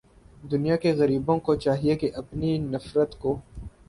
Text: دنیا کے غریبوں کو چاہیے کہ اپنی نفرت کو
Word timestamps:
دنیا 0.43 0.75
کے 0.75 0.91
غریبوں 0.93 1.37
کو 1.39 1.55
چاہیے 1.55 1.95
کہ 1.95 2.09
اپنی 2.15 2.57
نفرت 2.59 3.17
کو 3.19 3.37